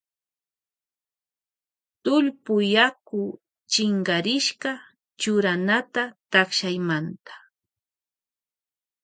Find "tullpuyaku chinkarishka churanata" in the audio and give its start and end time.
2.03-6.03